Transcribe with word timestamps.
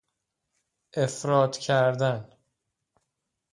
افراط 0.93 1.57
کردن 1.57 2.29